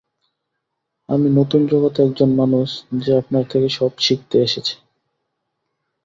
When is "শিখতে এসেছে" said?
3.97-4.73